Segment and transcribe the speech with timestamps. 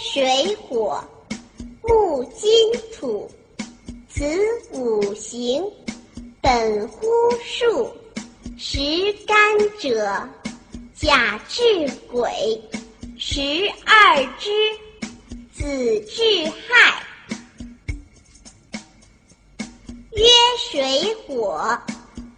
[0.00, 1.02] 水火
[1.82, 2.50] 木金
[2.94, 3.30] 土，
[4.08, 4.24] 此
[4.72, 5.64] 五行，
[6.40, 7.06] 本乎
[7.42, 7.90] 数。
[8.58, 8.78] 十
[9.26, 9.36] 干
[9.78, 10.28] 者，
[10.94, 11.62] 甲至
[12.10, 12.30] 癸，
[13.18, 13.40] 十
[13.84, 14.50] 二支，
[15.52, 17.02] 子至亥。
[20.12, 20.24] 曰
[20.70, 21.78] 水火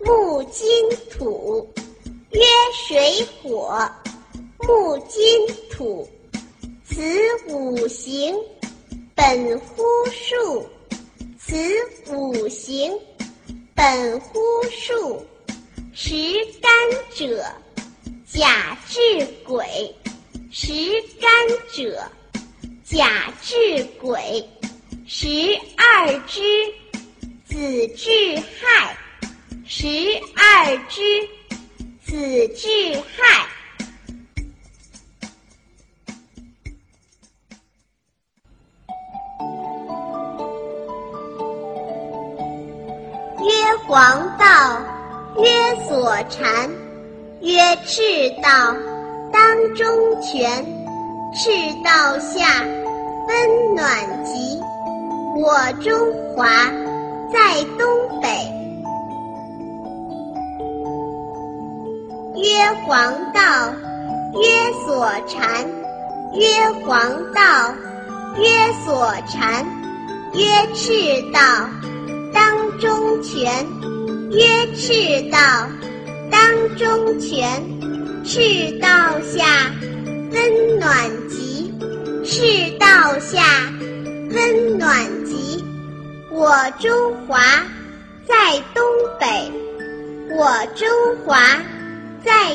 [0.00, 0.66] 木金
[1.10, 1.68] 土，
[2.30, 2.40] 曰
[2.88, 3.78] 水火
[4.60, 6.08] 木金土，
[6.96, 7.02] 此
[7.52, 8.34] 五行，
[9.14, 10.66] 本乎数。
[11.38, 11.54] 此
[12.06, 12.90] 五行，
[13.74, 15.22] 本乎数。
[15.92, 16.14] 十
[16.62, 16.72] 干
[17.14, 17.44] 者，
[18.24, 19.94] 甲至癸，
[20.50, 20.72] 十
[21.20, 21.30] 干
[21.70, 22.02] 者，
[22.82, 24.42] 甲至癸，
[25.06, 25.28] 十
[25.76, 26.40] 二支，
[27.44, 28.96] 子至亥，
[29.66, 29.86] 十
[30.34, 31.28] 二支，
[32.06, 33.46] 子至亥。
[43.86, 44.46] 黄道。
[45.38, 45.50] 曰
[45.86, 46.70] 所禅，
[47.40, 48.00] 曰赤
[48.42, 48.74] 道，
[49.30, 49.86] 当中
[50.22, 50.64] 泉，
[51.34, 51.50] 赤
[51.84, 52.64] 道下，
[53.28, 54.58] 温暖极。
[55.36, 55.94] 我中
[56.34, 56.46] 华
[57.30, 57.86] 在东
[58.22, 58.28] 北。
[62.40, 63.74] 曰黄道，
[64.40, 65.66] 曰所禅，
[66.32, 66.48] 曰
[66.82, 66.98] 黄
[67.34, 67.74] 道，
[68.38, 69.66] 曰所禅，
[70.32, 71.68] 曰赤道，
[74.30, 75.38] 曰赤道，
[76.30, 77.62] 当中泉，
[78.24, 78.88] 赤道
[79.22, 79.72] 下，
[80.32, 81.72] 温暖极。
[82.24, 83.42] 赤道下，
[84.30, 85.64] 温暖极。
[86.30, 87.38] 我中华
[88.26, 88.34] 在
[88.74, 88.84] 东
[89.20, 89.52] 北，
[90.36, 90.88] 我中
[91.24, 91.38] 华
[92.24, 92.54] 在